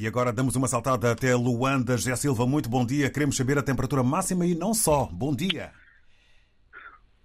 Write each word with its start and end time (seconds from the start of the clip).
E 0.00 0.06
agora 0.06 0.32
damos 0.32 0.54
uma 0.54 0.68
saltada 0.68 1.10
até 1.10 1.34
Luanda. 1.34 1.96
José 1.96 2.14
Silva, 2.14 2.46
muito 2.46 2.68
bom 2.68 2.86
dia. 2.86 3.10
Queremos 3.10 3.36
saber 3.36 3.58
a 3.58 3.62
temperatura 3.62 4.02
máxima 4.02 4.46
e 4.46 4.54
não 4.54 4.72
só. 4.72 5.08
Bom 5.10 5.34
dia. 5.34 5.72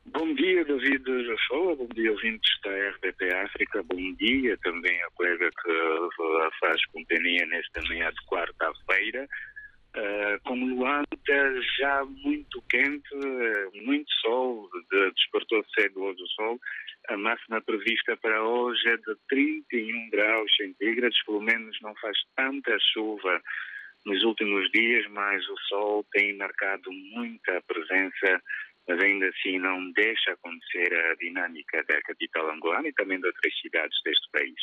Bom 0.07 0.33
dia, 0.33 0.65
David 0.65 1.03
Rachola. 1.29 1.75
Bom 1.75 1.87
dia, 1.93 2.11
ouvintes 2.11 2.49
da 2.63 2.71
RDP 2.71 3.31
África. 3.45 3.83
Bom 3.83 4.13
dia 4.15 4.57
também 4.63 5.01
a 5.03 5.09
colega 5.11 5.49
que 5.51 6.09
faz 6.59 6.83
companhia 6.87 7.45
nesta 7.45 7.81
manhã 7.83 8.09
de 8.09 8.25
quarta-feira. 8.25 9.27
Uh, 9.95 10.41
como 10.43 10.65
Luanda, 10.65 11.07
já 11.79 12.03
muito 12.23 12.59
quente, 12.67 13.13
uh, 13.13 13.85
muito 13.85 14.11
sol, 14.21 14.67
de, 14.91 15.11
despertou 15.11 15.63
cedo 15.79 16.01
hoje 16.01 16.23
o 16.23 16.27
sol. 16.29 16.59
A 17.09 17.17
máxima 17.17 17.61
prevista 17.61 18.15
para 18.17 18.41
hoje 18.43 18.87
é 18.87 18.95
de 18.95 19.15
31 19.29 20.09
graus 20.09 20.55
centígrados, 20.55 21.21
pelo 21.25 21.41
menos 21.41 21.77
não 21.81 21.93
faz 21.95 22.17
tanta 22.35 22.77
chuva 22.93 23.41
nos 24.05 24.23
últimos 24.23 24.69
dias, 24.71 25.05
mas 25.11 25.43
o 25.49 25.55
sol 25.67 26.05
tem 26.11 26.35
marcado 26.37 26.89
muita 26.91 27.61
presença, 27.67 28.41
mas 28.87 29.03
ainda 29.03 29.27
assim 29.27 29.59
não 29.59 29.91
deixa 29.91 30.31
acontecer 30.31 30.93
a 30.93 31.15
dinâmica 31.15 31.83
da 31.87 32.01
capital 32.01 32.49
angolana 32.51 32.87
e 32.87 32.93
também 32.93 33.19
de 33.19 33.27
outras 33.27 33.53
cidades 33.61 33.97
deste 34.05 34.29
país. 34.31 34.59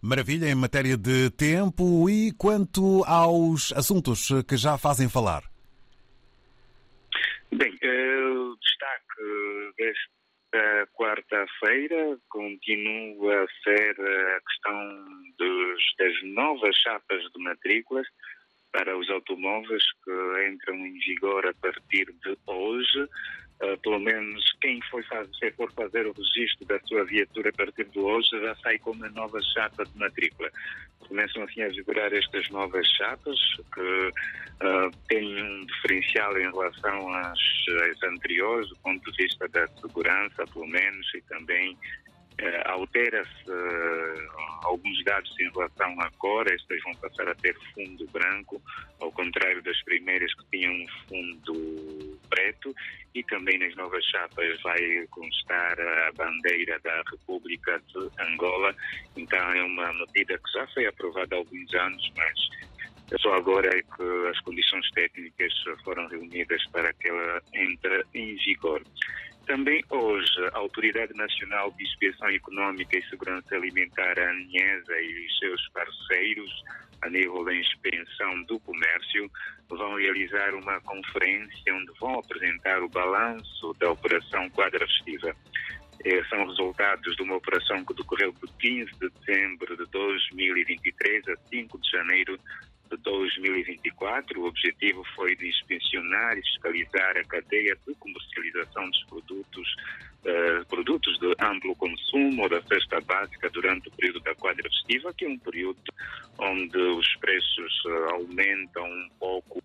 Maravilha 0.00 0.46
em 0.46 0.54
matéria 0.54 0.96
de 0.96 1.30
tempo 1.30 2.08
e 2.08 2.32
quanto 2.38 3.02
aos 3.04 3.72
assuntos 3.72 4.28
que 4.48 4.56
já 4.56 4.78
fazem 4.78 5.08
falar? 5.08 5.42
Bem, 7.50 7.74
eh, 7.80 8.20
o 8.20 8.56
destaque 8.60 9.22
desta 10.56 10.86
quarta-feira 10.94 12.18
continua 12.28 13.44
a 13.44 13.46
ser 13.62 13.94
a 14.00 14.40
questão 14.40 15.04
dos, 15.38 15.82
das 15.98 16.22
novas 16.34 16.76
chapas 16.76 17.22
de 17.22 17.42
matrículas 17.42 18.06
para 18.72 18.96
os 18.96 19.08
automóveis 19.10 19.82
que 20.04 20.48
entram 20.50 20.76
em 20.76 20.98
vigor 20.98 21.46
a 21.46 21.54
partir 21.54 22.06
de 22.06 22.36
hoje. 22.46 23.08
Uh, 23.62 23.78
pelo 23.80 23.98
menos 23.98 24.44
quem 24.60 24.80
foi 24.90 25.02
fazer, 25.04 25.54
for 25.56 25.72
fazer 25.72 26.06
o 26.06 26.12
registro 26.12 26.66
da 26.66 26.78
sua 26.80 27.04
viatura 27.06 27.48
a 27.48 27.52
partir 27.52 27.84
de 27.86 27.98
hoje 27.98 28.28
já 28.32 28.54
sai 28.56 28.78
com 28.78 28.90
uma 28.90 29.08
nova 29.08 29.40
chapa 29.54 29.84
de 29.84 29.98
matrícula. 29.98 30.50
Começam 31.00 31.42
assim 31.42 31.62
a 31.62 31.68
vigorar 31.68 32.12
estas 32.12 32.50
novas 32.50 32.86
chapas 32.86 33.38
que 33.72 33.80
uh, 33.80 34.90
têm 35.08 35.42
um 35.42 35.64
diferencial 35.64 36.36
em 36.38 36.50
relação 36.50 37.08
às, 37.14 37.38
às 37.90 38.02
anteriores, 38.02 38.68
do 38.68 38.76
ponto 38.76 39.10
de 39.10 39.24
vista 39.24 39.48
da 39.48 39.66
segurança, 39.68 40.44
pelo 40.52 40.66
menos, 40.66 41.14
e 41.14 41.22
também 41.22 41.78
altera-se 42.66 43.50
uh, 43.50 44.30
alguns 44.62 45.02
dados 45.04 45.34
em 45.40 45.50
relação 45.50 46.00
à 46.00 46.10
cor, 46.18 46.46
estas 46.50 46.82
vão 46.82 46.94
passar 46.96 47.28
a 47.28 47.34
ter 47.36 47.56
fundo 47.74 48.06
branco, 48.08 48.60
ao 49.00 49.10
contrário 49.12 49.62
das 49.62 49.80
primeiras 49.84 50.32
que 50.34 50.44
tinham 50.50 50.72
um 50.72 50.86
fundo 51.08 52.18
preto, 52.28 52.74
e 53.14 53.22
também 53.24 53.58
nas 53.58 53.74
novas 53.76 54.04
chapas 54.04 54.60
vai 54.62 55.06
constar 55.10 55.80
a 55.80 56.12
bandeira 56.12 56.78
da 56.80 57.02
República 57.10 57.80
de 57.88 58.10
Angola, 58.20 58.74
então 59.16 59.52
é 59.52 59.62
uma 59.62 59.92
medida 59.94 60.38
que 60.38 60.52
já 60.52 60.66
foi 60.68 60.86
aprovada 60.86 61.34
há 61.34 61.38
alguns 61.38 61.74
anos, 61.74 62.12
mas 62.16 63.20
só 63.20 63.34
agora 63.34 63.68
é 63.68 63.82
que 63.82 64.28
as 64.30 64.40
condições 64.40 64.90
técnicas 64.90 65.52
foram 65.84 66.06
reunidas 66.08 66.62
para 66.72 66.92
que 66.94 67.08
ela 67.08 67.40
entre 67.54 68.04
em 68.14 68.34
vigor. 68.36 68.82
Também 69.46 69.80
hoje, 69.90 70.44
a 70.52 70.58
Autoridade 70.58 71.14
Nacional 71.14 71.70
de 71.72 71.84
Inspeção 71.84 72.28
Económica 72.28 72.98
e 72.98 73.08
Segurança 73.08 73.54
Alimentar, 73.54 74.18
a 74.18 74.30
ANESA, 74.30 75.00
e 75.00 75.26
os 75.26 75.38
seus 75.38 75.68
parceiros, 75.68 76.64
a 77.02 77.08
nível 77.08 77.44
da 77.44 77.54
inspeção 77.54 78.42
do 78.44 78.58
comércio, 78.60 79.30
vão 79.68 79.94
realizar 79.94 80.52
uma 80.54 80.80
conferência 80.80 81.74
onde 81.74 81.92
vão 82.00 82.18
apresentar 82.18 82.82
o 82.82 82.88
balanço 82.88 83.72
da 83.78 83.92
Operação 83.92 84.50
Quadra 84.50 84.84
Festiva. 84.84 85.36
Eh, 86.04 86.24
são 86.28 86.44
resultados 86.46 87.16
de 87.16 87.22
uma 87.22 87.36
operação 87.36 87.84
que 87.84 87.94
decorreu 87.94 88.32
de 88.32 88.52
15 88.58 88.90
de 88.98 89.10
dezembro 89.10 89.76
de 89.76 89.90
2023 89.92 91.28
a 91.28 91.36
5 91.48 91.80
de 91.80 91.90
janeiro 91.90 92.38
de 92.90 92.96
2024. 92.98 94.40
O 94.40 94.46
objetivo 94.46 95.04
foi 95.14 95.34
de 95.36 95.48
inspecionar 95.48 96.36
e 96.38 96.42
fiscalizar 96.42 97.16
a 97.16 97.24
cadeia 97.24 97.76
de 97.86 97.94
comercialização 97.94 98.88
dos 98.90 99.04
produtos, 99.04 99.76
uh, 100.24 100.66
produtos 100.66 101.18
de 101.18 101.34
amplo 101.40 101.74
consumo 101.76 102.42
ou 102.42 102.48
da 102.48 102.62
cesta 102.62 103.00
básica 103.00 103.50
durante 103.50 103.88
o 103.88 103.92
período 103.92 104.20
da 104.20 104.34
quadra 104.34 104.68
festiva, 104.68 105.12
que 105.14 105.24
é 105.24 105.28
um 105.28 105.38
período 105.38 105.80
onde 106.38 106.78
os 106.78 107.16
preços 107.16 107.84
uh, 107.86 108.14
aumentam 108.14 108.84
um 108.84 109.08
pouco 109.18 109.60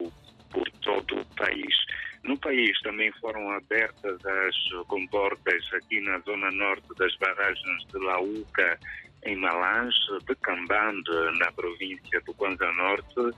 por 0.51 0.69
todo 0.81 1.19
o 1.19 1.25
país. 1.35 1.75
No 2.23 2.37
país 2.37 2.79
também 2.81 3.11
foram 3.13 3.49
abertas 3.51 4.23
as 4.25 4.85
comportas 4.87 5.73
aqui 5.73 5.99
na 6.01 6.19
zona 6.19 6.51
norte 6.51 6.87
das 6.97 7.15
barragens 7.15 7.85
de 7.91 7.97
Lauca 7.97 8.79
em 9.23 9.35
Malange, 9.35 9.97
de 10.27 10.35
Cambande, 10.35 11.11
na 11.39 11.51
província 11.51 12.21
do 12.25 12.33
Kwanza 12.33 12.71
Norte, 12.73 13.37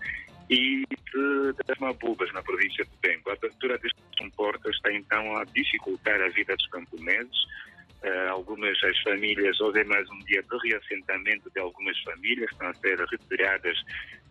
e 0.49 0.85
de, 0.88 1.53
das 1.66 1.77
Mabubas, 1.79 2.31
na 2.33 2.41
província 2.41 2.85
de 2.85 2.91
Bengo. 3.01 3.29
A 3.29 3.33
abertura 3.33 3.77
destes 3.77 4.03
comportas 4.17 4.75
está 4.75 4.91
então 4.94 5.38
a 5.38 5.44
dificultar 5.45 6.21
a 6.21 6.29
vida 6.29 6.55
dos 6.55 6.67
camponeses. 6.67 7.45
Uh, 8.03 8.31
algumas 8.31 8.83
as 8.83 8.99
famílias, 8.99 9.61
hoje 9.61 9.79
é 9.79 9.83
mais 9.85 10.09
um 10.11 10.19
dia 10.25 10.43
de 10.43 10.69
reassentamento 10.69 11.49
de 11.51 11.61
algumas 11.61 11.97
famílias, 12.01 12.51
estão 12.51 12.67
a 12.67 12.73
ser 12.73 12.99
retiradas 12.99 13.77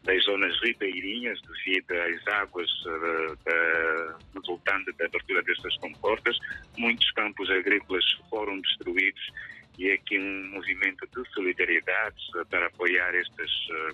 das 0.04 0.22
zonas 0.24 0.54
ribeirinhas 0.60 1.40
devido 1.40 1.90
às 1.92 2.28
águas 2.34 2.68
da, 3.46 4.16
resultantes 4.34 4.94
da 4.98 5.06
abertura 5.06 5.42
destas 5.44 5.74
comportas. 5.78 6.36
Muitos 6.76 7.10
campos 7.12 7.48
agrícolas 7.50 8.04
foram 8.28 8.60
destruídos 8.60 9.22
e 9.78 9.88
é 9.88 9.94
aqui 9.94 10.18
um 10.18 10.50
movimento 10.50 11.06
de 11.06 11.30
solidariedade 11.32 12.16
para 12.50 12.66
apoiar 12.66 13.14
estas 13.14 13.50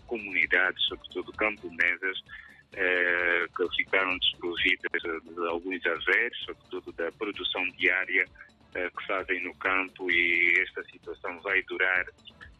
comunidades, 0.08 0.82
sobretudo 0.86 1.30
camponesas, 1.34 2.18
que 2.72 3.76
ficaram 3.76 4.18
desprovidas 4.18 5.02
de 5.02 5.46
alguns 5.46 5.86
haveres, 5.86 6.38
sobretudo 6.44 6.92
da 6.94 7.12
produção 7.12 7.62
diária 7.76 8.26
que 8.72 9.06
fazem 9.06 9.42
no 9.42 9.54
campo 9.54 10.10
e 10.10 10.60
esta 10.60 10.84
situação 10.84 11.40
vai 11.40 11.62
durar 11.62 12.06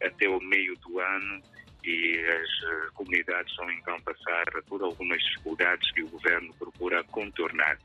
até 0.01 0.27
o 0.27 0.39
meio 0.39 0.75
do 0.77 0.99
ano 0.99 1.41
e 1.83 2.19
as 2.19 2.93
comunidades 2.93 3.55
vão 3.55 3.71
então 3.71 3.99
passar 4.01 4.45
por 4.67 4.81
algumas 4.81 5.21
dificuldades 5.23 5.91
que 5.91 6.03
o 6.03 6.09
governo 6.09 6.53
procura 6.55 7.03
contornar. 7.05 7.77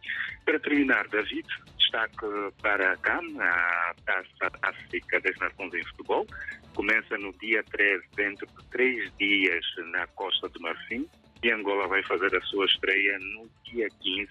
Para 0.45 0.59
terminar, 0.59 1.07
David, 1.09 1.47
destaque 1.79 2.27
para 2.61 2.93
a 2.93 2.97
CAN, 2.97 3.23
a 3.41 3.95
Taça 4.05 4.51
África 4.63 5.21
das 5.21 5.37
Nações 5.39 5.75
em 5.75 5.85
Futebol. 5.85 6.27
Começa 6.75 7.17
no 7.19 7.33
dia 7.35 7.63
13, 7.71 8.05
dentro 8.17 8.47
de 8.47 8.69
três 8.71 9.13
dias, 9.17 9.65
na 9.93 10.07
Costa 10.09 10.49
do 10.49 10.61
Marfim. 10.61 11.09
E 11.43 11.51
Angola 11.51 11.87
vai 11.87 12.03
fazer 12.05 12.35
a 12.35 12.41
sua 12.43 12.65
estreia 12.67 13.19
no 13.19 13.49
dia 13.65 13.87
15, 14.03 14.29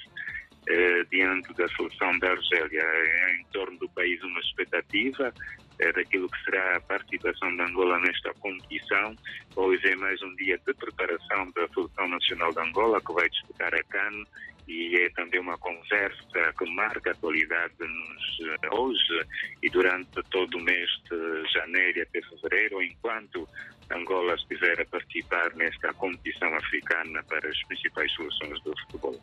eh, 0.67 1.03
diante 1.11 1.53
da 1.53 1.67
seleção 1.69 2.17
da 2.19 2.31
Argélia. 2.31 2.81
É 2.81 3.35
em 3.35 3.45
torno 3.51 3.77
do 3.77 3.89
país 3.89 4.21
uma 4.23 4.39
expectativa 4.39 5.33
é, 5.79 5.91
daquilo 5.91 6.29
que 6.29 6.43
será 6.43 6.77
a 6.77 6.81
participação 6.81 7.55
de 7.55 7.61
Angola 7.61 7.99
nesta 7.99 8.33
competição. 8.35 9.15
Hoje 9.55 9.87
é 9.87 9.95
mais 9.95 10.21
um 10.21 10.35
dia 10.35 10.57
de 10.65 10.73
preparação 10.73 11.51
da 11.55 11.67
Seleção 11.69 12.07
Nacional 12.07 12.53
de 12.53 12.59
Angola, 12.59 13.01
que 13.01 13.13
vai 13.13 13.29
disputar 13.29 13.73
a 13.73 13.83
CAN 13.83 14.23
e 14.67 14.95
é 14.95 15.09
também 15.09 15.41
uma 15.41 15.57
conversa 15.57 16.53
que 16.57 16.69
marca 16.71 17.09
a 17.09 17.13
atualidade-nos 17.13 18.39
eh, 18.41 18.69
hoje 18.71 19.27
e 19.61 19.69
durante 19.69 20.23
todo 20.29 20.57
o 20.57 20.61
mês 20.61 20.89
de 21.09 21.51
janeiro 21.51 22.01
até 22.01 22.21
fevereiro, 22.21 22.81
enquanto 22.81 23.47
Angola 23.91 24.35
estiver 24.35 24.79
a 24.79 24.85
participar 24.85 25.53
nesta 25.55 25.93
competição 25.93 26.55
africana 26.55 27.21
para 27.23 27.49
as 27.49 27.63
principais 27.63 28.11
soluções 28.13 28.61
do 28.63 28.73
futebol. 28.81 29.21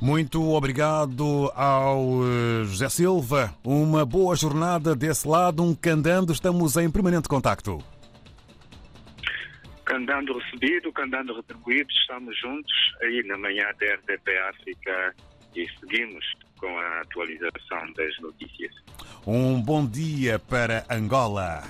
Muito 0.00 0.42
obrigado 0.52 1.52
ao 1.54 2.24
eh, 2.24 2.64
José 2.64 2.88
Silva. 2.88 3.54
Uma 3.62 4.06
boa 4.06 4.34
jornada 4.34 4.96
desse 4.96 5.28
lado, 5.28 5.62
um 5.62 5.74
candando. 5.74 6.32
Estamos 6.32 6.76
em 6.78 6.90
permanente 6.90 7.28
contacto. 7.28 7.84
Candando 9.84 10.38
recebido, 10.38 10.90
candando 10.92 11.34
retribuído, 11.34 11.90
estamos 11.90 12.38
juntos 12.40 12.72
aí 13.02 13.22
na 13.26 13.36
manhã 13.36 13.66
da 13.78 13.94
RDP 13.94 14.38
África 14.48 15.14
e 15.54 15.66
seguimos 15.78 16.24
com 16.58 16.78
a 16.78 17.00
atualização 17.00 17.92
das 17.94 18.18
notícias. 18.20 18.72
Um 19.26 19.60
bom 19.60 19.86
dia 19.86 20.38
para 20.38 20.86
Angola. 20.88 21.62